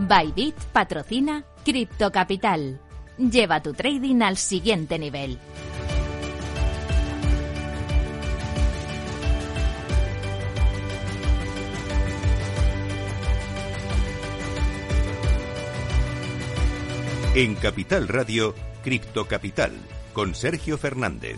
[0.00, 2.80] Bybit patrocina Crypto Capital.
[3.18, 5.38] Lleva tu trading al siguiente nivel.
[17.34, 19.72] En Capital Radio, Cripto Capital,
[20.14, 21.36] con Sergio Fernández.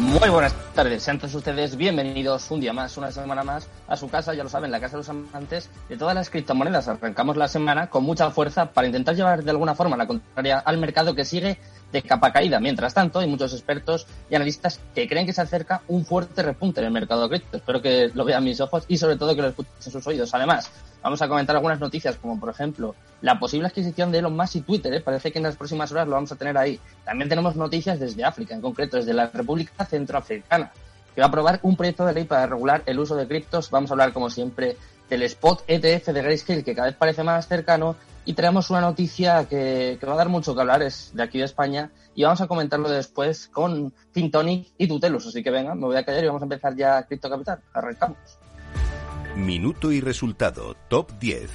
[0.00, 4.08] Muy buenas tardes, sean todos ustedes bienvenidos un día más, una semana más a su
[4.08, 6.86] casa, ya lo saben, la casa de los amantes de todas las criptomonedas.
[6.86, 10.78] Arrancamos la semana con mucha fuerza para intentar llevar de alguna forma la contraria al
[10.78, 11.58] mercado que sigue
[11.90, 12.60] de capa caída.
[12.60, 16.78] Mientras tanto, hay muchos expertos y analistas que creen que se acerca un fuerte repunte
[16.78, 17.56] en el mercado cripto.
[17.56, 20.32] Espero que lo vean mis ojos y sobre todo que lo escuchen en sus oídos.
[20.32, 20.70] Además,
[21.02, 24.60] vamos a comentar algunas noticias como por ejemplo la posible adquisición de Elon Musk y
[24.60, 24.92] Twitter.
[24.94, 25.00] ¿eh?
[25.00, 26.78] Parece que en las próximas horas lo vamos a tener ahí.
[27.04, 30.72] También tenemos noticias desde África, en concreto desde la República Centroafricana,
[31.14, 33.70] que va a aprobar un proyecto de ley para regular el uso de criptos.
[33.70, 34.76] Vamos a hablar como siempre
[35.08, 37.96] del spot ETF de Grayscale que cada vez parece más cercano
[38.28, 41.44] y traemos una noticia que, va a dar mucho que hablar, es de aquí de
[41.44, 45.28] España, y vamos a comentarlo después con Fintonic y Tutelus.
[45.28, 47.60] Así que venga, me voy a callar y vamos a empezar ya Cripto Capital.
[47.72, 48.18] Arrancamos.
[49.38, 51.48] Minuto y resultado, top 10.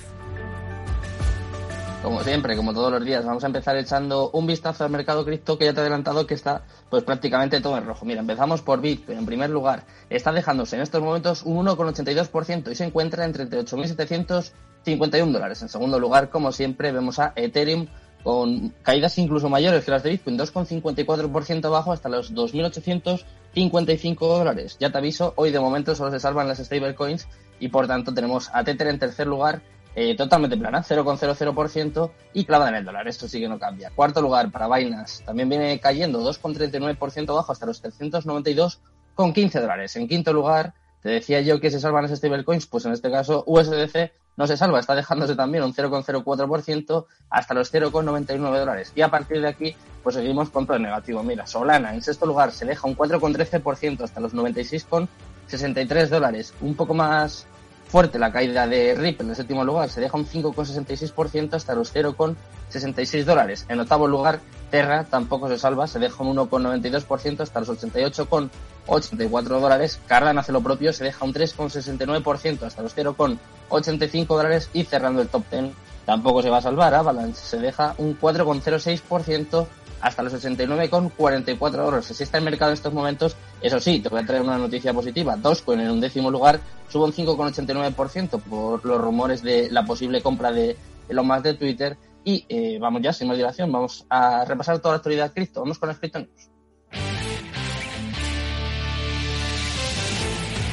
[2.02, 5.58] Como siempre, como todos los días, vamos a empezar echando un vistazo al mercado cripto
[5.58, 8.06] que ya te he adelantado que está pues prácticamente todo en rojo.
[8.06, 9.18] Mira, empezamos por Bitcoin.
[9.18, 14.54] En primer lugar, está dejándose en estos momentos un 1,82% y se encuentra en 38.700
[14.84, 15.62] 51 dólares.
[15.62, 17.88] En segundo lugar, como siempre, vemos a Ethereum
[18.24, 24.78] con caídas incluso mayores que las de Bitcoin, 2,54% abajo hasta los 2.855 dólares.
[24.80, 27.28] Ya te aviso, hoy de momento solo se salvan las stablecoins
[27.64, 29.62] y por tanto tenemos a Tether en tercer lugar,
[29.96, 33.08] eh, totalmente plana, 0,00% y clavada en el dólar.
[33.08, 33.90] Esto sí que no cambia.
[33.96, 39.96] Cuarto lugar para Binance, también viene cayendo 2,39% abajo hasta los 392,15 dólares.
[39.96, 43.46] En quinto lugar, te decía yo que se salvan las stablecoins, pues en este caso
[43.48, 48.92] USDC no se salva, está dejándose también un 0,04% hasta los 0,99 dólares.
[48.94, 51.24] Y a partir de aquí, pues seguimos con todo el negativo.
[51.24, 56.54] Mira, Solana en sexto lugar se deja un 4,13% hasta los 96,63 dólares.
[56.60, 57.48] Un poco más
[57.94, 61.94] fuerte la caída de Ripple en el séptimo lugar, se deja un 5,66% hasta los
[61.94, 63.68] 0,66 dólares.
[63.70, 64.40] En octavo lugar,
[64.72, 70.00] Terra tampoco se salva, se deja un 1,92% hasta los 88,84 dólares.
[70.08, 75.28] Cardano hace lo propio, se deja un 3,69% hasta los 0,85 dólares y cerrando el
[75.28, 75.76] top 10
[76.08, 76.96] tampoco se va a salvar.
[76.96, 79.68] Avalanche se deja un 4,06%
[80.04, 82.12] hasta los 89,44 dólares.
[82.12, 83.38] Así está el mercado en estos momentos.
[83.62, 85.38] Eso sí, te voy a traer una noticia positiva.
[85.38, 86.60] Dogecoin en un décimo lugar
[86.90, 90.76] sube un 5,89% por los rumores de la posible compra de
[91.10, 91.98] lo más de Twitter.
[92.26, 95.62] Y eh, vamos ya, sin más dilación, vamos a repasar toda la actualidad cripto.
[95.62, 96.50] Vamos con las criptonews.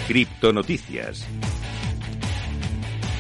[0.08, 1.24] Criptonoticias.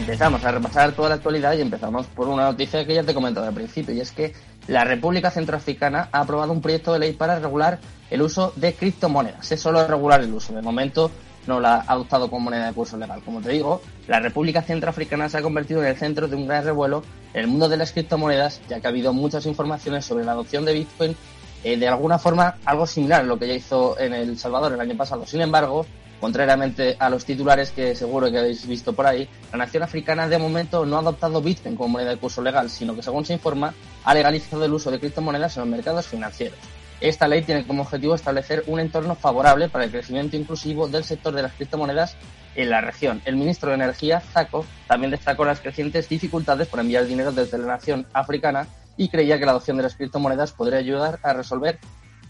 [0.00, 3.14] Empezamos a repasar toda la actualidad y empezamos por una noticia que ya te he
[3.14, 4.32] comentado al principio, y es que
[4.66, 7.78] la República Centroafricana ha aprobado un proyecto de ley para regular
[8.10, 9.52] el uso de criptomonedas.
[9.52, 10.54] Es solo regular el uso.
[10.54, 11.10] De momento
[11.46, 13.20] no la ha adoptado como moneda de curso legal.
[13.22, 16.64] Como te digo, la República Centroafricana se ha convertido en el centro de un gran
[16.64, 20.32] revuelo en el mundo de las criptomonedas, ya que ha habido muchas informaciones sobre la
[20.32, 21.14] adopción de Bitcoin,
[21.62, 24.80] eh, de alguna forma algo similar a lo que ya hizo en El Salvador el
[24.80, 25.26] año pasado.
[25.26, 25.84] Sin embargo,
[26.20, 30.38] Contrariamente a los titulares que seguro que habéis visto por ahí, la nación africana de
[30.38, 33.72] momento no ha adoptado Bitcoin como moneda de curso legal, sino que según se informa,
[34.04, 36.58] ha legalizado el uso de criptomonedas en los mercados financieros.
[37.00, 41.34] Esta ley tiene como objetivo establecer un entorno favorable para el crecimiento inclusivo del sector
[41.34, 42.14] de las criptomonedas
[42.54, 43.22] en la región.
[43.24, 47.66] El ministro de Energía, Zaco, también destacó las crecientes dificultades por enviar dinero desde la
[47.66, 48.66] nación africana
[48.98, 51.78] y creía que la adopción de las criptomonedas podría ayudar a resolver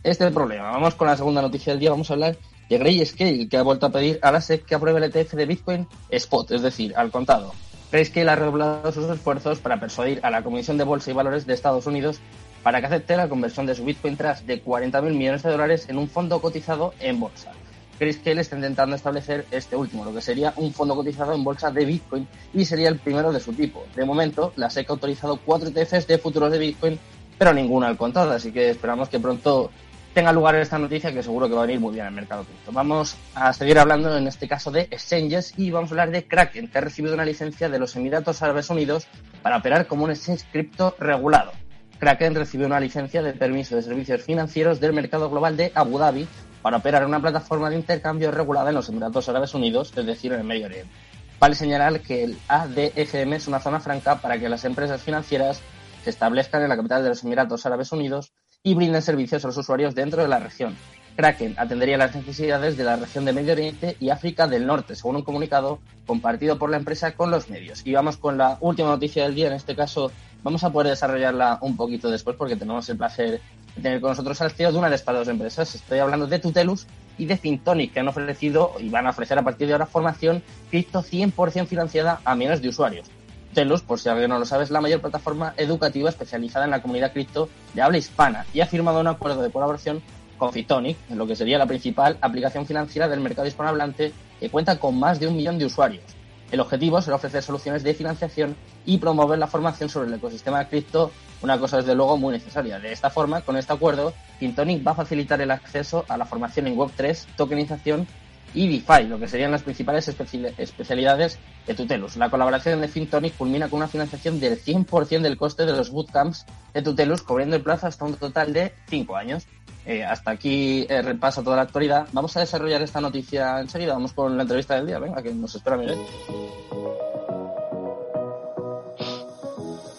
[0.05, 0.71] este problema.
[0.71, 1.91] Vamos con la segunda noticia del día.
[1.91, 2.37] Vamos a hablar
[2.71, 5.45] de Grayscale, que ha vuelto a pedir a la SEC que apruebe el ETF de
[5.45, 7.53] Bitcoin Spot, es decir, al contado.
[7.91, 11.55] Grayscale ha redoblado sus esfuerzos para persuadir a la Comisión de Bolsa y Valores de
[11.55, 12.21] Estados Unidos
[12.63, 15.99] para que acepte la conversión de su Bitcoin Trust de 40.000 millones de dólares en
[15.99, 17.53] un fondo cotizado en bolsa.
[17.99, 21.85] Grayscale está intentando establecer este último, lo que sería un fondo cotizado en bolsa de
[21.85, 23.85] Bitcoin y sería el primero de su tipo.
[23.97, 27.01] De momento, la SEC ha autorizado cuatro ETFs de futuros de Bitcoin,
[27.37, 29.71] pero ninguno al contado, así que esperamos que pronto
[30.13, 32.73] tenga lugar esta noticia que seguro que va a venir muy bien al mercado cripto.
[32.73, 36.69] Vamos a seguir hablando en este caso de exchanges y vamos a hablar de Kraken,
[36.69, 39.07] que ha recibido una licencia de los Emiratos Árabes Unidos
[39.43, 41.53] para operar como un exchange cripto regulado.
[41.99, 46.27] Kraken recibió una licencia de permiso de servicios financieros del mercado global de Abu Dhabi
[46.63, 50.41] para operar una plataforma de intercambio regulada en los Emiratos Árabes Unidos, es decir, en
[50.41, 50.91] el Medio Oriente.
[51.39, 55.61] Vale señalar que el ADFM es una zona franca para que las empresas financieras
[56.05, 59.57] se establezcan en la capital de los Emiratos Árabes Unidos y brinden servicios a los
[59.57, 60.77] usuarios dentro de la región.
[61.17, 65.17] Kraken atendería las necesidades de la región de Medio Oriente y África del Norte, según
[65.17, 67.81] un comunicado compartido por la empresa con los medios.
[67.87, 70.13] Y vamos con la última noticia del día, en este caso
[70.43, 73.41] vamos a poder desarrollarla un poquito después porque tenemos el placer
[73.77, 75.75] de tener con nosotros al CEO de una de estas dos empresas.
[75.75, 76.87] Estoy hablando de Tutelus
[77.17, 80.43] y de Fintonic, que han ofrecido y van a ofrecer a partir de ahora formación
[80.71, 83.11] cripto 100% financiada a millones de usuarios.
[83.51, 86.83] Tutelus, por si alguien no lo sabe, es la mayor plataforma educativa especializada en la
[86.83, 90.03] comunidad cripto de habla hispana y ha firmado un acuerdo de colaboración
[90.39, 94.79] con Fitonic, en lo que sería la principal aplicación financiera del mercado hispanohablante, que cuenta
[94.79, 96.05] con más de un millón de usuarios.
[96.53, 98.57] El objetivo será ofrecer soluciones de financiación
[98.87, 101.11] y promover la formación sobre el ecosistema de cripto,
[101.43, 102.79] una cosa desde luego muy necesaria.
[102.79, 106.69] De esta forma, con este acuerdo, Fintonic va a facilitar el acceso a la formación
[106.69, 108.07] en Web3, tokenización
[108.55, 112.17] y DeFi, lo que serían las principales especialidades de Tutelus.
[112.17, 116.47] La colaboración de Fintonic culmina con una financiación del 100% del coste de los bootcamps
[116.75, 119.47] de Tutelus, cubriendo el plazo hasta un total de 5 años.
[119.87, 122.07] Eh, hasta aquí eh, repaso toda la actualidad.
[122.13, 123.95] Vamos a desarrollar esta noticia enseguida.
[123.95, 124.99] Vamos con la entrevista del día.
[124.99, 125.99] Venga, que nos espera Miguel.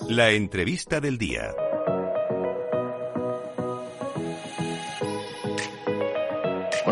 [0.07, 1.51] La entrevista del día.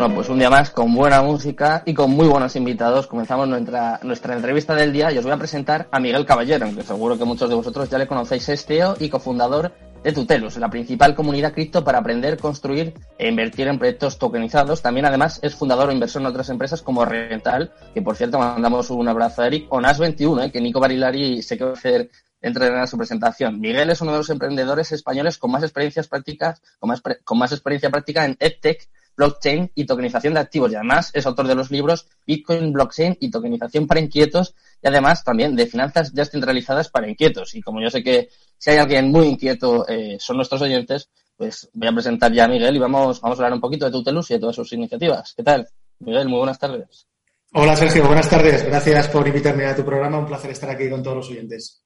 [0.00, 3.06] Bueno, pues un día más con buena música y con muy buenos invitados.
[3.06, 6.82] Comenzamos nuestra, nuestra entrevista del día y os voy a presentar a Miguel Caballero, aunque
[6.82, 8.48] seguro que muchos de vosotros ya le conocéis.
[8.48, 13.68] Es CEO y cofundador de Tutelus, la principal comunidad cripto para aprender, construir e invertir
[13.68, 14.80] en proyectos tokenizados.
[14.80, 18.88] También, además, es fundador o inversor en otras empresas como Rental, que por cierto mandamos
[18.88, 22.10] un abrazo a Eric, o NAS21, eh, que Nico Barilari se quedó hacer
[22.40, 23.60] entrenar su presentación.
[23.60, 27.52] Miguel es uno de los emprendedores españoles con más experiencias prácticas, con más, con más
[27.52, 28.88] experiencia práctica en EdTech,
[29.20, 30.72] blockchain y tokenización de activos.
[30.72, 35.22] Y además es autor de los libros Bitcoin, Blockchain y Tokenización para Inquietos y además
[35.22, 37.54] también de finanzas ya centralizadas para inquietos.
[37.54, 41.68] Y como yo sé que si hay alguien muy inquieto eh, son nuestros oyentes, pues
[41.74, 44.30] voy a presentar ya a Miguel y vamos, vamos a hablar un poquito de Tutelus
[44.30, 45.34] y de todas sus iniciativas.
[45.36, 45.68] ¿Qué tal?
[45.98, 47.06] Miguel, muy buenas tardes.
[47.52, 48.64] Hola Sergio, buenas tardes.
[48.64, 50.18] Gracias por invitarme a tu programa.
[50.18, 51.84] Un placer estar aquí con todos los oyentes.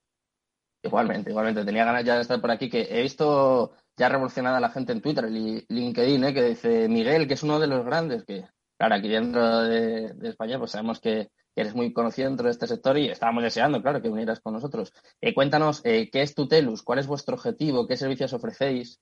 [0.85, 1.65] Igualmente, igualmente.
[1.65, 5.01] Tenía ganas ya de estar por aquí, que he visto ya revolucionada la gente en
[5.01, 6.35] Twitter, y LinkedIn, ¿eh?
[6.35, 8.45] que dice Miguel, que es uno de los grandes, que
[8.77, 12.99] claro, aquí dentro de, España pues sabemos que, eres muy conocido dentro de este sector
[12.99, 14.93] y estábamos deseando, claro, que vinieras con nosotros.
[15.21, 16.83] Eh, cuéntanos, eh, ¿qué es Tutelus?
[16.83, 17.87] ¿Cuál es vuestro objetivo?
[17.87, 18.99] ¿Qué servicios ofrecéis?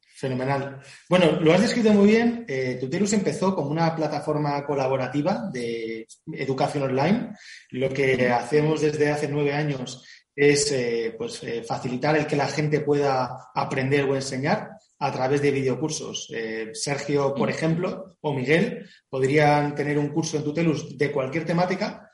[0.00, 0.80] Fenomenal.
[1.10, 2.46] Bueno, lo has descrito muy bien.
[2.80, 7.34] Tutelus empezó como una plataforma colaborativa de educación online.
[7.72, 10.02] Lo que hacemos desde hace nueve años
[10.38, 14.70] es eh, pues, eh, facilitar el que la gente pueda aprender o enseñar
[15.00, 16.28] a través de videocursos.
[16.32, 22.04] Eh, Sergio, por ejemplo, o Miguel podrían tener un curso en Tutelus de cualquier temática,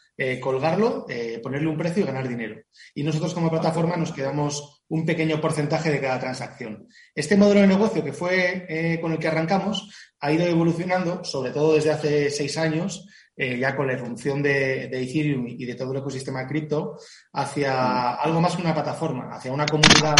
[0.40, 1.06] colgarlo,
[1.42, 2.62] ponerle un precio y ganar dinero.
[2.94, 6.86] Y nosotros como plataforma nos quedamos un pequeño porcentaje de cada transacción.
[7.16, 11.74] Este modelo de negocio que fue con el que arrancamos ha ido evolucionando, sobre todo
[11.74, 15.98] desde hace seis años, eh, ya con la irrupción de, Ethereum y de todo el
[15.98, 16.98] ecosistema cripto,
[17.32, 20.16] hacia algo más que una plataforma, hacia una comunidad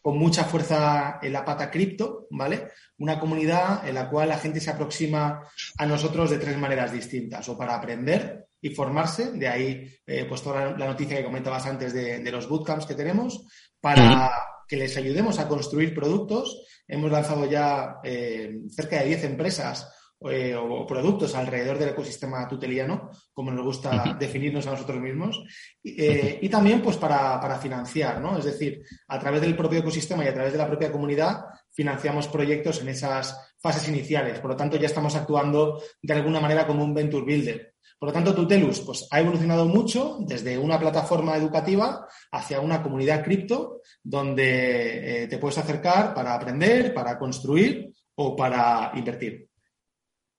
[0.00, 2.68] con mucha fuerza en la pata cripto, ¿vale?
[2.98, 5.42] Una comunidad en la cual la gente se aproxima
[5.76, 10.42] a nosotros de tres maneras distintas, o para aprender y formarse, de ahí eh, pues
[10.42, 13.46] toda la, noticia que comentabas antes de, los bootcamps que tenemos,
[13.80, 14.30] para
[14.68, 16.64] que les ayudemos a construir productos.
[16.88, 23.10] Hemos lanzado ya eh, cerca de 10 empresas eh, o productos alrededor del ecosistema tuteliano,
[23.34, 25.44] como nos gusta definirnos a nosotros mismos,
[25.84, 28.38] eh, y también pues para, financiar, ¿no?
[28.38, 32.28] Es decir, a través del propio ecosistema y a través de la propia comunidad financiamos
[32.28, 34.38] proyectos en esas fases iniciales.
[34.40, 37.74] Por lo tanto, ya estamos actuando de alguna manera como un venture builder.
[37.98, 43.22] Por lo tanto, Tutelus pues, ha evolucionado mucho desde una plataforma educativa hacia una comunidad
[43.22, 49.45] cripto donde eh, te puedes acercar para aprender, para construir o para invertir.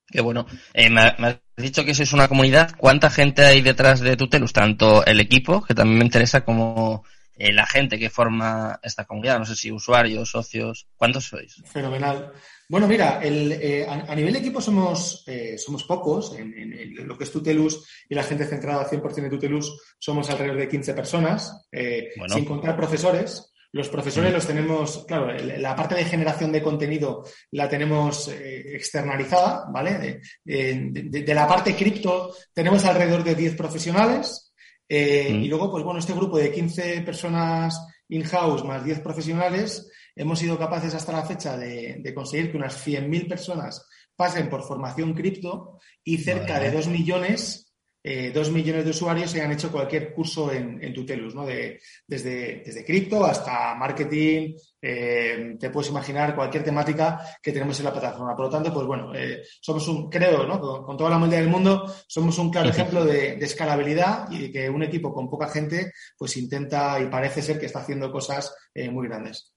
[0.09, 0.45] Qué bueno.
[0.73, 2.75] Eh, me, has dicho que sois una comunidad.
[2.77, 4.53] ¿Cuánta gente hay detrás de Tutelus?
[4.53, 7.03] Tanto el equipo, que también me interesa, como
[7.35, 9.39] eh, la gente que forma esta comunidad.
[9.39, 10.87] No sé si usuarios, socios.
[10.95, 11.61] ¿Cuántos sois?
[11.65, 12.31] Fenomenal.
[12.69, 15.25] Bueno, mira, eh, a, nivel de equipo somos,
[15.57, 16.35] somos pocos.
[16.37, 20.67] En, lo que es Tutelus y la gente centrada 100% en Tutelus somos alrededor de
[20.67, 23.53] 15 personas, sin contar profesores.
[23.77, 29.67] Los profesores los tenemos, claro, la parte de generación de contenido la tenemos eh, externalizada,
[29.71, 30.19] ¿vale?
[30.43, 34.51] De, la parte cripto tenemos alrededor de 10 profesionales
[34.89, 37.79] eh, y luego, pues bueno, este grupo de 15 personas
[38.09, 43.29] in-house más 10 profesionales, hemos sido capaces hasta la fecha de, conseguir que unas 100.000
[43.29, 47.66] personas pasen por formación cripto y cerca de 2 millones
[48.09, 51.45] eh, dos millones de usuarios se han hecho cualquier curso en, en Tutelus, ¿no?
[51.45, 57.83] De, desde, desde cripto hasta marketing, eh, te puedes imaginar cualquier temática que tenemos en
[57.83, 58.33] la plataforma.
[58.33, 60.57] Por lo tanto, pues bueno, eh, somos un, creo, ¿no?
[60.85, 64.51] Con, toda la humildad del mundo, somos un claro ejemplo de, de, escalabilidad y de
[64.53, 68.55] que un equipo con poca gente, pues intenta y parece ser que está haciendo cosas
[68.89, 69.51] muy grandes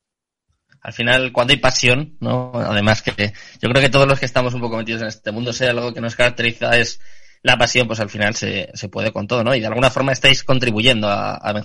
[0.83, 2.53] al final, cuando hay pasión, ¿no?
[2.55, 5.53] Además que yo creo que todos los que estamos un poco metidos en este mundo,
[5.53, 7.01] sea algo que nos caracteriza es
[7.43, 9.55] la pasión, pues al final se, se puede con todo, ¿no?
[9.55, 11.65] Y de alguna forma estáis contribuyendo a, a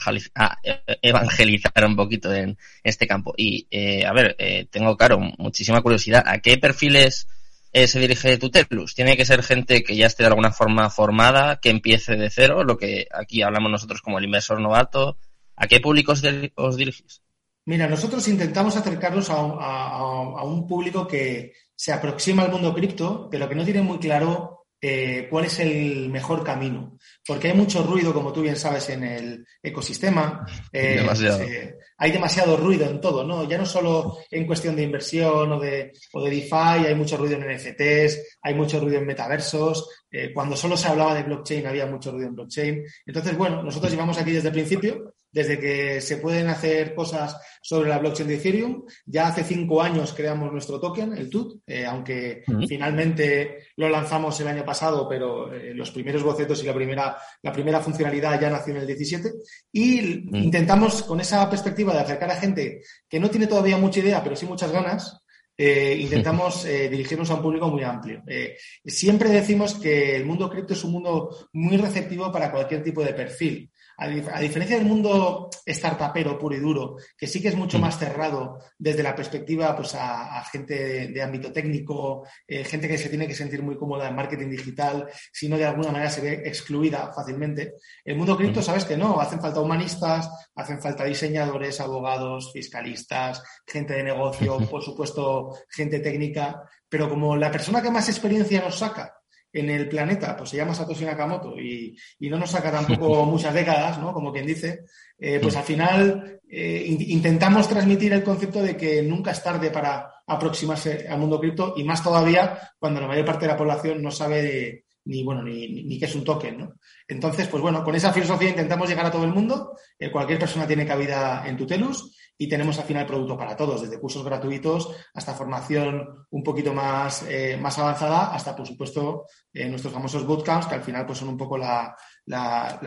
[1.01, 3.33] evangelizar un poquito en este campo.
[3.35, 6.23] Y, eh, a ver, eh, tengo, claro, muchísima curiosidad.
[6.25, 7.27] ¿A qué perfiles
[7.73, 8.95] eh, se dirige Tutelus?
[8.95, 12.63] ¿Tiene que ser gente que ya esté de alguna forma formada, que empiece de cero,
[12.63, 15.17] lo que aquí hablamos nosotros como el inversor novato?
[15.57, 16.23] ¿A qué públicos
[16.55, 17.21] os dirigís?
[17.65, 23.27] Mira, nosotros intentamos acercarnos a, a, a un público que se aproxima al mundo cripto,
[23.29, 26.99] pero que no tiene muy claro eh, cuál es el mejor camino.
[27.25, 30.45] Porque hay mucho ruido, como tú bien sabes, en el ecosistema.
[30.71, 31.41] Eh, demasiado.
[31.41, 33.49] Eh, hay demasiado ruido en todo, ¿no?
[33.49, 37.35] Ya no solo en cuestión de inversión o de, o de DeFi, hay mucho ruido
[37.35, 39.89] en NFTs, hay mucho ruido en metaversos.
[40.33, 42.85] Cuando solo se hablaba de blockchain, había mucho ruido en blockchain.
[43.07, 47.89] Entonces, bueno, nosotros llevamos aquí desde el principio desde que se pueden hacer cosas sobre
[47.89, 48.85] la blockchain de Ethereum.
[49.05, 54.47] Ya hace cinco años creamos nuestro token, el TUT, eh, aunque finalmente lo lanzamos el
[54.47, 58.75] año pasado, pero eh, los primeros bocetos y la primera, la primera funcionalidad ya nació
[58.75, 59.33] en el 17.
[59.73, 64.23] Y intentamos, con esa perspectiva de acercar a gente que no tiene todavía mucha idea,
[64.23, 65.21] pero sí muchas ganas,
[65.57, 68.21] eh, intentamos eh, dirigirnos a un público muy amplio.
[68.27, 73.03] Eh, siempre decimos que el mundo cripto es un mundo muy receptivo para cualquier tipo
[73.03, 73.71] de perfil.
[73.97, 74.07] A,
[74.39, 77.81] diferencia del mundo startupero puro y duro, que sí que es mucho mm.
[77.81, 83.09] más cerrado desde la perspectiva pues, a, gente de, ámbito técnico, eh, gente que se
[83.09, 86.43] tiene que sentir muy cómoda en marketing digital, si no de alguna manera se ve
[86.45, 87.75] excluida fácilmente.
[88.03, 88.63] El mundo cripto, mm.
[88.63, 94.83] sabes que no, hacen falta humanistas, hacen falta diseñadores, abogados, fiscalistas, gente de negocio, por
[94.83, 99.13] supuesto, gente técnica, pero como la persona que más experiencia nos saca
[99.55, 103.53] en el planeta, pues se llama Satoshi Nakamoto y, y no nos saca tampoco muchas
[103.53, 104.11] décadas, ¿no?
[104.11, 104.81] Como quien dice,
[105.17, 110.11] eh, pues al final eh, intentamos transmitir el concepto de que nunca es tarde para
[110.27, 114.11] aproximarse al mundo cripto y más todavía cuando la mayor parte de la población no
[114.11, 116.73] sabe ni bueno ni, ni, qué es un token, ¿no?
[117.07, 119.77] Entonces, pues bueno, con esa filosofía intentamos llegar a todo el mundo.
[119.97, 123.99] Eh, cualquier persona tiene cabida en Tutelus y tenemos al final producto para todos, desde
[123.99, 129.93] cursos gratuitos hasta formación un poquito más, eh, más avanzada, hasta por supuesto eh, nuestros
[129.93, 132.79] famosos bootcamps, que al final pues son un poco la, la,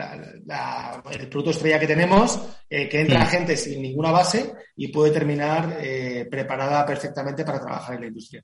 [0.45, 2.39] la, el producto estrella que tenemos,
[2.69, 3.27] eh, que entra mm.
[3.27, 8.43] gente sin ninguna base y puede terminar eh, preparada perfectamente para trabajar en la industria.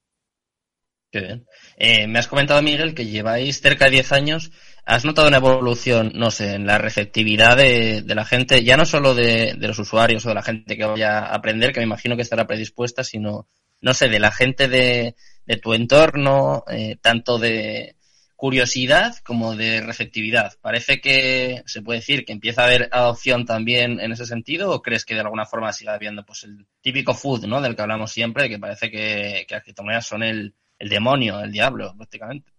[1.12, 2.12] Qué bien.
[2.12, 4.52] Me has comentado, Miguel, que lleváis cerca de 10 años
[4.86, 9.16] ¿Has notado una evolución, no sé, en la receptividad de, la gente, ya no solo
[9.16, 12.22] de, los usuarios o de la gente que vaya a aprender, que me imagino que
[12.22, 13.48] estará predispuesta, sino,
[13.82, 15.16] no sé, de la gente de,
[15.62, 17.96] tu entorno, eh, tanto de
[18.36, 20.54] curiosidad como de receptividad?
[20.62, 24.84] ¿Parece que se puede decir que empieza a haber adopción también en ese sentido o
[24.84, 27.60] crees que de alguna forma siga habiendo pues el típico food, ¿no?
[27.60, 31.52] Del que hablamos siempre, que parece que, que las criptomonedas son el, el demonio, el
[31.52, 32.55] diablo, prácticamente.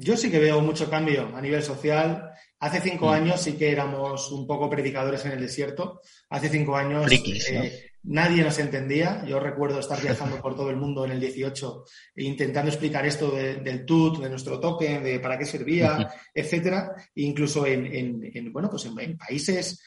[0.00, 2.30] Yo sí que veo mucho cambio a nivel social.
[2.60, 3.10] Hace cinco mm.
[3.10, 6.00] años sí que éramos un poco predicadores en el desierto.
[6.30, 9.24] Hace cinco años eh, nadie nos entendía.
[9.26, 13.32] Yo recuerdo estar viajando por todo el mundo en el 18 e intentando explicar esto
[13.32, 16.94] del TUT, de nuestro token, de para qué servía, etcétera.
[17.12, 19.82] E incluso en, en, bueno, pues en, países,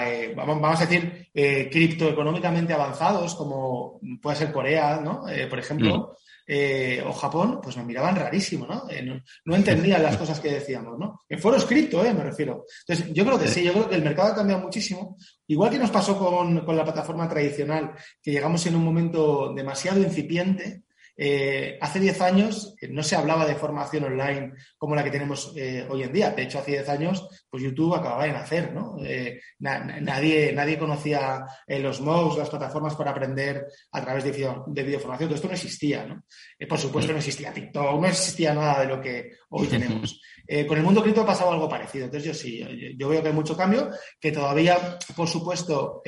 [0.00, 5.28] eh, vamos a decir, eh, criptoeconómicamente avanzados, como puede ser Corea, ¿no?
[5.28, 5.96] Eh, por ejemplo.
[6.18, 8.88] Mm eh, o Japón, pues me miraban rarísimo, ¿no?
[8.88, 11.22] Eh, no, no, entendían las cosas que decíamos, ¿no?
[11.28, 12.12] En foros cripto, ¿eh?
[12.12, 12.64] Me refiero.
[12.86, 15.16] Entonces, yo creo que sí, yo creo que el mercado ha cambiado muchísimo.
[15.46, 20.00] Igual que nos pasó con, con la plataforma tradicional, que llegamos en un momento demasiado
[20.00, 20.83] incipiente,
[21.16, 25.52] eh, hace 10 años eh, no se hablaba de formación online como la que tenemos
[25.56, 26.30] eh, hoy en día.
[26.30, 28.96] De hecho, hace 10 años, pues YouTube acababa de nacer, ¿no?
[29.04, 34.32] Eh, na nadie, nadie conocía eh, los MOOCs, las plataformas para aprender a través de,
[34.32, 35.28] video, de videoformación.
[35.28, 36.24] Todo esto no existía, ¿no?
[36.68, 40.20] por supuesto, no existía TikTok, no existía nada de lo que hoy tenemos.
[40.68, 42.06] con el mundo cripto ha pasado algo parecido.
[42.06, 43.90] Entonces, yo sí, yo, yo, veo que hay mucho cambio,
[44.20, 46.02] que todavía, por supuesto,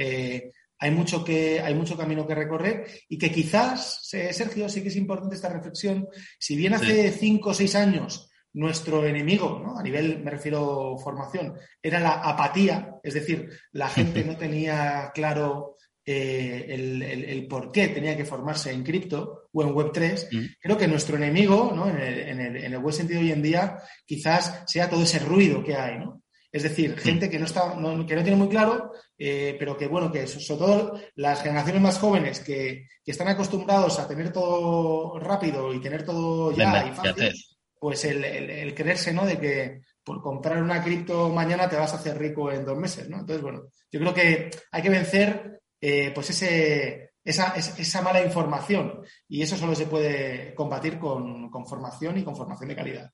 [0.78, 4.96] hay mucho, que, hay mucho camino que recorrer y que quizás, Sergio, sí que es
[4.96, 6.08] importante esta reflexión.
[6.38, 9.78] Si bien hace cinco o seis años nuestro enemigo, ¿no?
[9.78, 15.76] a nivel, me refiero formación, era la apatía, es decir, la gente no tenía claro
[16.04, 20.46] eh, el, por qué tenía que formarse en cripto o en Web3, mm.
[20.60, 21.88] creo que nuestro enemigo, ¿no?
[21.88, 25.74] en, el, en, el, buen sentido hoy en día, quizás sea todo ese ruido que
[25.74, 26.22] hay, ¿no?
[26.56, 26.98] Es decir, mm.
[27.00, 30.58] gente que no está, que no tiene muy claro, eh, pero que bueno, que sobre
[30.58, 36.50] todo las generaciones más jóvenes que, están acostumbrados a tener todo rápido y tener todo
[36.52, 37.30] ya y fácil,
[37.78, 39.26] pues el, el, creerse, ¿no?
[39.26, 43.06] De que por comprar una cripto mañana te vas a hacer rico en dos meses,
[43.10, 43.18] ¿no?
[43.18, 49.02] Entonces, bueno, yo creo que hay que vencer eh, pues ese, esa, esa, mala información
[49.28, 53.12] y eso solo se puede combatir con, con formación y con formación de calidad.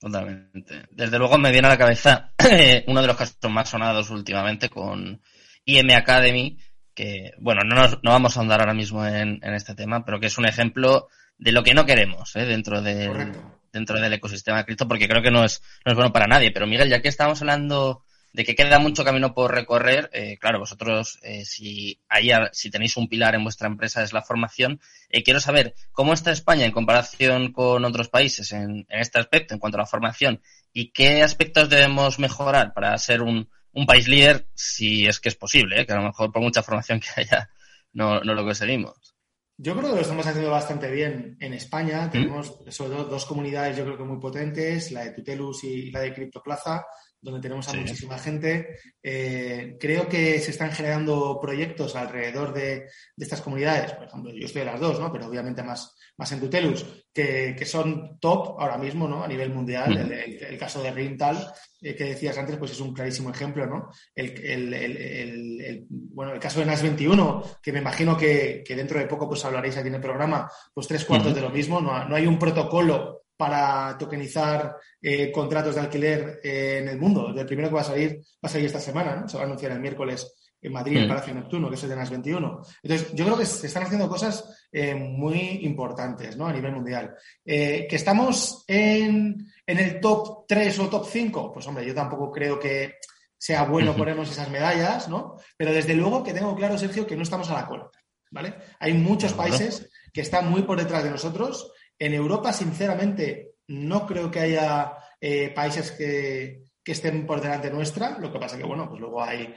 [0.00, 0.86] Totalmente.
[0.90, 2.32] Desde luego me viene a la cabeza
[2.86, 5.20] uno de los casos más sonados últimamente con
[5.64, 6.58] IM Academy,
[6.94, 10.20] que, bueno, no, nos, no vamos a andar ahora mismo en, en, este tema, pero
[10.20, 12.44] que es un ejemplo de lo que no queremos ¿eh?
[12.44, 13.32] dentro, del,
[13.72, 16.52] dentro del ecosistema de cripto, porque creo que no es, no es bueno para nadie.
[16.52, 20.60] Pero Miguel, ya que estamos hablando de que queda mucho camino por recorrer, eh, claro,
[20.60, 25.22] vosotros, eh, si, hay, si tenéis un pilar en vuestra empresa es la formación, eh,
[25.22, 29.60] quiero saber cómo está España en comparación con otros países en, en, este aspecto, en
[29.60, 30.42] cuanto a la formación,
[30.72, 35.36] y qué aspectos debemos mejorar para ser un, un país líder, si es que es
[35.36, 37.50] posible, que a lo mejor por mucha formación que haya
[37.92, 39.14] no, no lo conseguimos.
[39.60, 42.06] Yo creo que lo estamos haciendo bastante bien en España.
[42.06, 42.10] ¿Mm?
[42.10, 46.00] Tenemos sobre todo dos comunidades, yo creo que muy potentes, la de Tutelus y la
[46.00, 46.86] de CryptoPlaza
[47.20, 48.78] donde tenemos a muchísima gente.
[49.02, 53.92] Eh, creo que se están generando proyectos alrededor de, estas comunidades.
[53.92, 55.12] Por ejemplo, yo estoy de las dos, ¿no?
[55.12, 59.24] pero obviamente más, más en Tutelus, que, que son top ahora mismo ¿no?
[59.24, 59.96] a nivel mundial.
[59.96, 63.66] el, caso de Rintal, eh, que decías antes, pues es un clarísimo ejemplo.
[63.66, 63.90] ¿no?
[64.14, 69.44] El, bueno, el caso de NAS 21, que me imagino que, dentro de poco pues
[69.44, 71.80] hablaréis aquí en el programa, pues tres cuartos de lo mismo.
[71.80, 77.32] No, no hay un protocolo para tokenizar eh, contratos de alquiler eh, en el mundo.
[77.34, 79.28] El primero que va a salir va a salir esta semana, ¿no?
[79.28, 81.08] Se va a anunciar el miércoles en Madrid, en mm.
[81.08, 82.62] Palacio Neptuno, que es el de NAS 21.
[82.82, 86.48] Entonces, yo creo que se están haciendo cosas eh, muy importantes ¿no?
[86.48, 87.14] a nivel mundial.
[87.44, 92.58] que estamos en, en, el top 3 o top 5, pues hombre, yo tampoco creo
[92.58, 92.96] que
[93.38, 95.36] sea bueno ponernos esas medallas, ¿no?
[95.56, 97.88] Pero desde luego que tengo claro, Sergio, que no estamos a la cola,
[98.32, 98.54] ¿vale?
[98.80, 104.30] Hay muchos países que están muy por detrás de nosotros en Europa, sinceramente, no creo
[104.30, 108.18] que haya eh, países que, estén por delante nuestra.
[108.18, 109.54] Lo que pasa que, bueno, pues luego hay,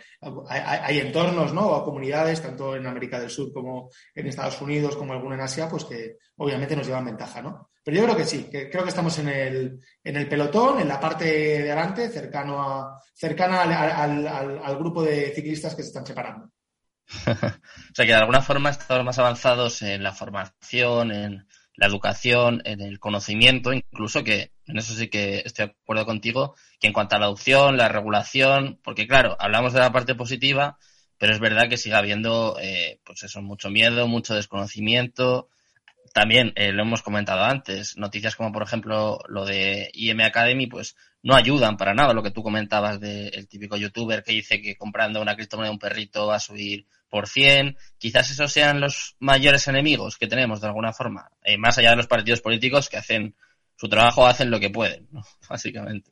[0.49, 1.65] hay, entornos, ¿no?
[1.65, 5.69] O comunidades, tanto en América del Sur como en Estados Unidos, como alguna en Asia,
[5.69, 7.69] pues que obviamente nos llevan ventaja, ¿no?
[7.85, 10.99] Pero yo creo que sí, creo que estamos en el, en el pelotón, en la
[10.99, 16.51] parte de adelante, cercano a, cercana al grupo de ciclistas que se están separando.
[17.27, 22.61] o sea que de alguna forma estamos más avanzados en la formación, en la educación,
[22.65, 26.93] en el conocimiento, incluso que en eso sí que estoy de acuerdo contigo, que en
[26.93, 30.77] cuanto a la adopción, la regulación, porque claro, hablamos de la parte positiva,
[31.17, 35.49] pero es verdad que sigue habiendo, eh, pues eso, mucho miedo, mucho desconocimiento.
[36.13, 40.95] También eh, lo hemos comentado antes, noticias como por ejemplo lo de IM Academy, pues
[41.23, 42.13] no ayudan para nada.
[42.13, 46.27] Lo que tú comentabas del típico youtuber que dice que comprando una criptomoneda un perrito
[46.27, 47.77] va a subir por 100.
[47.97, 51.97] Quizás esos sean los mayores enemigos que tenemos de alguna forma, eh, más allá de
[51.97, 53.35] los partidos políticos que hacen
[53.75, 55.07] su trabajo, hacen lo que pueden,
[55.49, 56.11] básicamente.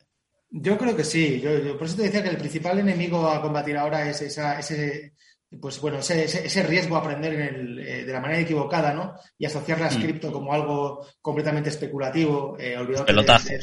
[0.50, 1.40] Yo creo que sí.
[1.40, 5.12] Yo, por eso te decía que el principal enemigo a combatir ahora es esa, ese
[5.58, 9.14] pues bueno, ese, ese, riesgo a aprender en el, eh, de la manera equivocada, ¿no?
[9.36, 10.00] Y asociar la mm.
[10.00, 12.76] cripto como algo completamente especulativo, eh,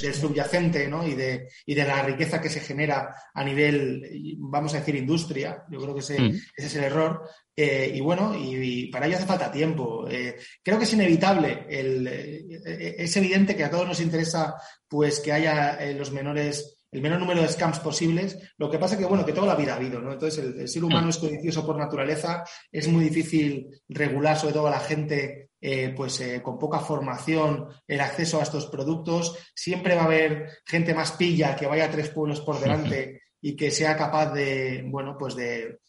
[0.01, 1.07] del subyacente, ¿no?
[1.07, 5.63] Y de, y de la riqueza que se genera a nivel, vamos a decir, industria.
[5.69, 6.35] Yo creo que ese, mm.
[6.57, 7.23] ese es el error.
[7.55, 10.05] Eh, y bueno, y, para ello hace falta tiempo.
[10.09, 11.67] Eh, creo que es inevitable.
[11.69, 14.55] El, es evidente que a todos nos interesa,
[14.89, 18.37] pues, que haya los menores el menor número de scams posibles.
[18.57, 20.13] Lo que pasa que, bueno, que toda la vida ha habido, ¿no?
[20.13, 24.71] Entonces, el, ser humano es codicioso por naturaleza, es muy difícil regular, sobre todo a
[24.71, 29.37] la gente, eh, pues eh, con poca formación, el acceso a estos productos.
[29.53, 33.71] Siempre va a haber gente más pilla que vaya tres pueblos por delante y que
[33.71, 35.79] sea capaz de, bueno, pues de,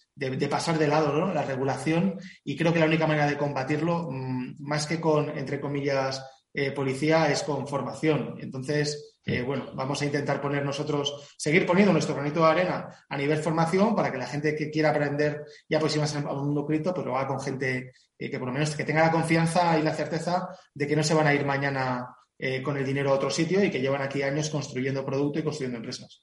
[0.51, 1.33] pasar de lado ¿no?
[1.33, 2.19] la regulación.
[2.45, 6.73] Y creo que la única manera de combatirlo, mm, más que con, entre comillas, eh,
[6.73, 8.35] policía, es con formación.
[8.41, 13.15] Entonces, eh, bueno, vamos a intentar poner nosotros, seguir poniendo nuestro granito de arena a
[13.15, 17.07] nivel formación para que la gente que quiera aprender y aproximarse al mundo cripto, pues
[17.07, 19.93] lo haga con gente eh, que por lo menos que tenga la confianza y la
[19.93, 23.29] certeza de que no se van a ir mañana eh, con el dinero a otro
[23.29, 26.23] sitio y que llevan aquí años construyendo producto y construyendo empresas.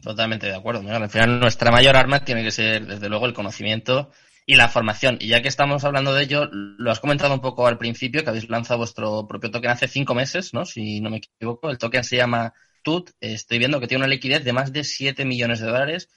[0.00, 0.80] Totalmente de acuerdo.
[0.90, 4.12] Al final nuestra mayor arma tiene que ser, desde luego, el conocimiento
[4.48, 5.18] y la formación.
[5.20, 8.30] Y ya que estamos hablando de ello, lo has comentado un poco al principio, que
[8.30, 10.64] habéis lanzado vuestro propio token hace cinco meses, ¿no?
[10.64, 11.68] Si no me equivoco.
[11.68, 13.10] El token se llama TUT.
[13.20, 16.08] Estoy viendo que tiene una liquidez de más de 7 millones de dólares.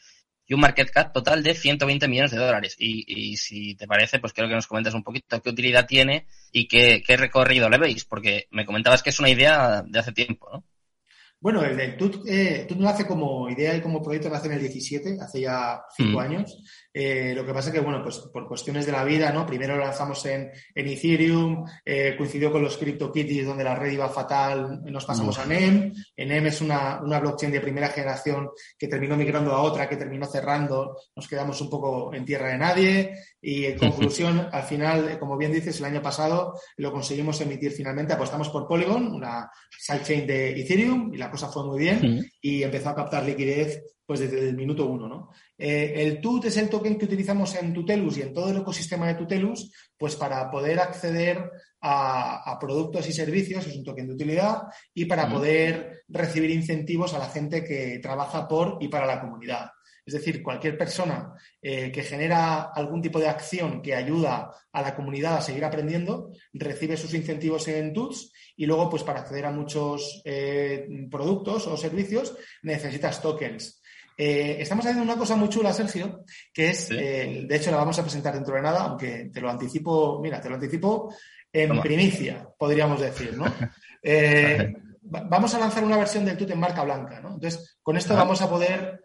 [0.48, 2.76] y un market cap total de 120 millones de dólares.
[2.80, 6.70] Y, si te parece, pues quiero que nos comentes un poquito qué utilidad tiene y
[6.70, 10.50] qué, qué recorrido le veis, porque me comentabas que es una idea de hace tiempo,
[10.54, 10.64] ¿no?
[11.42, 14.60] Bueno, el, el TUT, eh, TUT nace como idea y como proyecto nace en el
[14.60, 16.22] 17, hace ya cinco mm.
[16.22, 16.64] años.
[16.94, 19.46] Eh, lo que pasa es que, bueno, pues por cuestiones de la vida, ¿no?
[19.46, 24.10] Primero lo lanzamos en, en Ethereum, eh, coincidió con los CryptoKitties donde la red iba
[24.10, 25.94] fatal, nos pasamos a NEM.
[26.18, 30.26] NEM es una, una blockchain de primera generación que terminó migrando a otra, que terminó
[30.26, 33.16] cerrando, nos quedamos un poco en tierra de nadie.
[33.42, 38.14] Y en conclusión, al final, como bien dices, el año pasado lo conseguimos emitir finalmente,
[38.14, 42.90] apostamos por Polygon, una sidechain de Ethereum, y la cosa fue muy bien, y empezó
[42.90, 45.30] a captar liquidez pues desde el minuto uno, ¿no?
[45.58, 49.08] Eh, el TUT es el token que utilizamos en Tutelus y en todo el ecosistema
[49.08, 54.64] de Tutelus, pues para poder acceder a, productos y servicios, es un token de utilidad,
[54.94, 59.70] y para poder recibir incentivos a la gente que trabaja por y para la comunidad.
[60.06, 64.94] Es decir, cualquier persona eh, que genera algún tipo de acción que ayuda a la
[64.94, 69.52] comunidad a seguir aprendiendo, recibe sus incentivos en TUTS y luego, pues para acceder a
[69.52, 73.81] muchos eh, productos o servicios, necesitas tokens.
[74.18, 77.98] Eh, estamos haciendo una cosa muy chula, Sergio, que es, eh, de hecho la vamos
[77.98, 81.14] a presentar dentro de nada, aunque te lo anticipo, mira, te lo anticipo
[81.52, 83.46] en primicia, podríamos decir, ¿no?
[84.04, 87.36] Eh, vamos a lanzar una versión del TUT en marca blanca, ¿no?
[87.36, 89.00] Entonces, con esto vamos a poder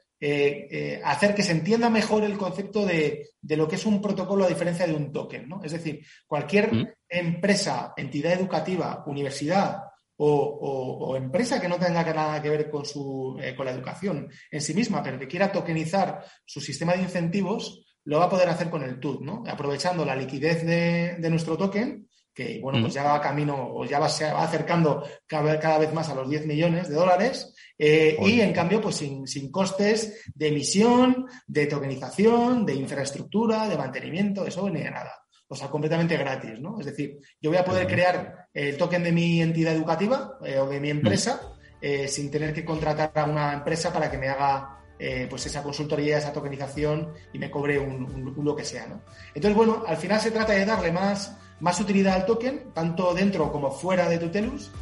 [1.05, 4.87] hacer que se entienda mejor el concepto de, lo que es un protocolo a diferencia
[4.87, 5.63] de un token, ¿no?
[5.63, 6.89] Es decir, cualquier mm.
[7.11, 9.83] empresa, entidad educativa, universidad
[10.19, 14.61] o, empresa que no tenga nada que ver con, su, eh, con la educación en
[14.61, 18.71] sí misma, pero que quiera tokenizar su sistema de incentivos, lo va a poder hacer
[18.71, 19.43] con el TUT, ¿no?
[19.47, 24.09] Aprovechando la liquidez de, nuestro token, que bueno, pues ya va camino o ya va,
[24.09, 28.53] se va acercando cada, vez más a los 10 millones de dólares, eh, y en
[28.53, 34.81] cambio, pues sin, sin, costes de emisión, de tokenización, de infraestructura, de mantenimiento, eso ni
[34.81, 36.81] de nada o sea, completamente gratis, ¿no?
[36.81, 40.69] Es decir, yo voy a poder crear el token de mi entidad educativa eh, o
[40.69, 41.41] de mi empresa
[41.81, 45.63] eh, sin tener que contratar a una empresa para que me haga eh, pues esa
[45.63, 49.03] consultoría, esa tokenización y me cobre un, lo que sea, ¿no?
[49.35, 53.53] Entonces, bueno, al final se trata de darle más, más utilidad al token, tanto dentro
[53.53, 54.73] como fuera de Tutelus,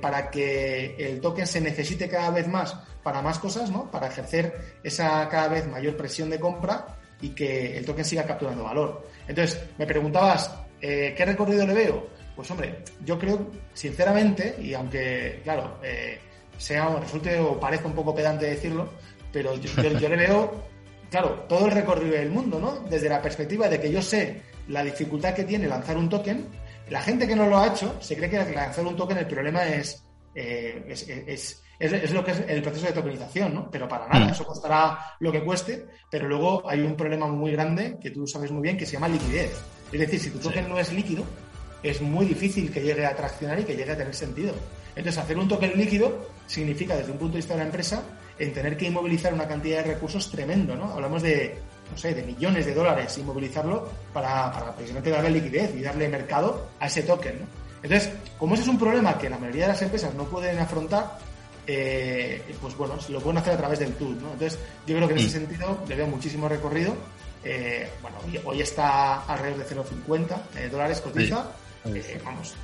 [0.00, 3.90] para que el token se necesite cada vez más para más cosas, ¿no?
[3.90, 8.64] Para ejercer esa cada vez mayor presión de compra y que el token siga capturando
[8.64, 9.08] valor.
[9.26, 12.08] Entonces, me preguntabas, eh, ¿qué recorrido le veo?
[12.36, 16.18] Pues hombre, yo creo, sinceramente, y aunque, claro, eh,
[16.62, 18.88] sea, resulte o parezca un poco pedante decirlo,
[19.32, 20.62] pero yo, le veo,
[21.10, 22.88] claro, todo el recorrido del mundo, ¿no?
[22.88, 26.46] Desde la perspectiva de que yo sé la dificultad que tiene lanzar un token,
[26.88, 29.66] la gente que no lo ha hecho se cree que lanzar un token el problema
[29.66, 30.04] es,
[30.34, 30.84] eh,
[31.90, 33.70] lo que es el proceso de tokenización, ¿no?
[33.70, 34.30] Pero para nada, mm.
[34.30, 38.52] eso costará lo que cueste, pero luego hay un problema muy grande que tú sabes
[38.52, 39.52] muy bien que se llama liquidez.
[39.90, 41.24] Es decir, si tu token no es líquido,
[41.82, 44.54] es muy difícil que llegue a traccionar y que llegue a tener sentido.
[44.94, 48.02] Entonces, hacer un token líquido significa, desde un punto de vista de la empresa,
[48.38, 50.92] en tener que inmovilizar una cantidad de recursos tremendo, ¿no?
[50.92, 51.58] Hablamos de,
[51.90, 56.68] no sé, de millones de dólares inmovilizarlo para, para precisamente darle liquidez y darle mercado
[56.78, 57.46] a ese token, ¿no?
[57.82, 61.18] Entonces, como ese es un problema que la mayoría de las empresas no pueden afrontar,
[61.66, 64.32] eh, pues bueno, lo pueden hacer a través del tool, ¿no?
[64.32, 65.40] Entonces, yo creo que en ese mm.
[65.46, 66.94] sentido le veo muchísimo recorrido.
[67.44, 71.50] Eh, bueno, hoy, está alrededor de 0,50 eh, dólares cotiza.
[72.24, 72.54] vamos,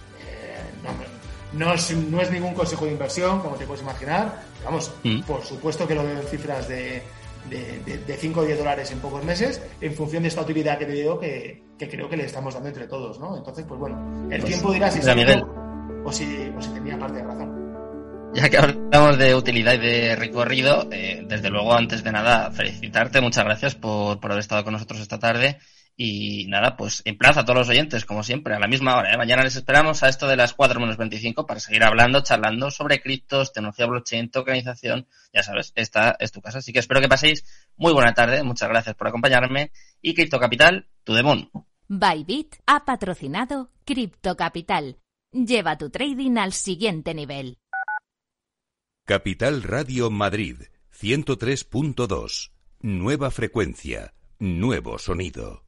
[1.52, 4.42] no, es, no, es, ningún consejo de inversión, como te puedes imaginar.
[4.64, 5.22] Vamos, mm.
[5.22, 7.02] por supuesto que lo veo en cifras de,
[7.48, 10.92] de, 5 o 10 dólares en pocos meses, en función de esta utilidad que te
[10.92, 13.37] digo que, creo que le estamos dando entre todos, ¿no?
[13.37, 17.24] Entonces, pues bueno, el pues, tiempo dirá si, o si, o si tenía parte de
[17.24, 17.57] razón.
[18.34, 23.20] Ya que hablamos de utilidad y de recorrido, eh, desde luego, antes de nada, felicitarte,
[23.20, 25.58] muchas gracias por, por haber estado con nosotros esta tarde.
[26.00, 29.12] Y nada, pues en plaza a todos los oyentes, como siempre, a la misma hora.
[29.12, 29.16] ¿eh?
[29.16, 33.02] Mañana les esperamos a esto de las 4 menos 25 para seguir hablando, charlando sobre
[33.02, 35.08] criptos, tecnología blockchain, tokenización.
[35.32, 36.58] Ya sabes, esta es tu casa.
[36.58, 37.44] Así que espero que paséis
[37.76, 38.44] muy buena tarde.
[38.44, 39.72] Muchas gracias por acompañarme.
[40.00, 41.50] Y Cripto Capital, tu demon.
[41.88, 44.98] Bybit ha patrocinado Cripto Capital.
[45.32, 47.58] Lleva tu trading al siguiente nivel.
[49.08, 50.64] Capital Radio Madrid
[51.00, 52.50] 103.2.
[52.82, 55.64] Nueva frecuencia, nuevo sonido.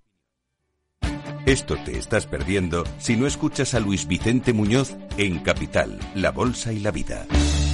[1.46, 6.74] Esto te estás perdiendo si no escuchas a Luis Vicente Muñoz en Capital, La Bolsa
[6.74, 7.26] y la Vida.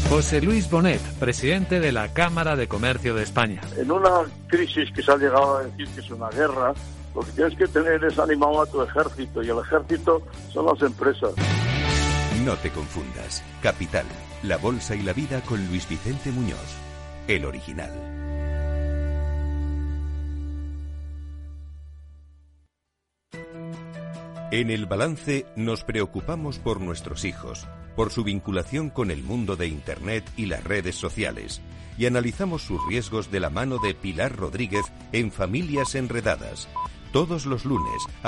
[0.09, 3.61] José Luis Bonet, presidente de la Cámara de Comercio de España.
[3.77, 6.75] En una crisis que se ha llegado a decir que es una guerra,
[7.13, 10.81] lo que tienes que tener es animado a tu ejército y el ejército son las
[10.81, 11.33] empresas.
[12.45, 13.43] No te confundas.
[13.61, 14.07] Capital,
[14.43, 16.59] la Bolsa y la Vida con Luis Vicente Muñoz,
[17.27, 17.91] el original.
[24.53, 29.69] En el balance nos preocupamos por nuestros hijos, por su vinculación con el mundo de
[29.69, 31.63] Internet y las redes sociales,
[31.99, 36.69] y analizamos sus riesgos de la mano de Pilar Rodríguez en Familias Enredadas,
[37.13, 38.03] todos los lunes.
[38.23, 38.25] A